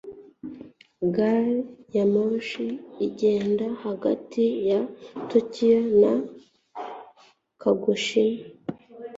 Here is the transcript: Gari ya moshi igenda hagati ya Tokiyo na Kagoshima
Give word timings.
Gari 1.15 1.57
ya 1.95 2.05
moshi 2.13 2.65
igenda 3.05 3.67
hagati 3.83 4.43
ya 4.69 4.79
Tokiyo 5.29 5.79
na 6.01 6.13
Kagoshima 7.61 8.45